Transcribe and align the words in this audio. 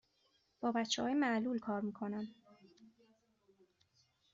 با 0.59 0.71
بچه 0.71 1.01
های 1.03 1.13
معلول 1.13 1.59
کار 1.59 1.81
می 1.81 1.93
کنم. 1.93 2.27